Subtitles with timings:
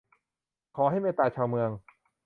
[0.75, 1.69] ขอให้เมตตาชาวเมือง